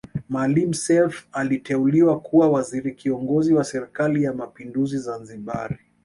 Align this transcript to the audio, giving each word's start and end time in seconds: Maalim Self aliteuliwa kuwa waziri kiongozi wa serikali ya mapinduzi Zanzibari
Maalim 0.29 0.73
Self 0.73 1.27
aliteuliwa 1.31 2.19
kuwa 2.19 2.49
waziri 2.49 2.95
kiongozi 2.95 3.53
wa 3.53 3.63
serikali 3.63 4.23
ya 4.23 4.33
mapinduzi 4.33 4.97
Zanzibari 4.97 5.79